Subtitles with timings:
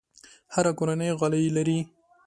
[0.53, 1.79] هره کورنۍ غالۍ لري.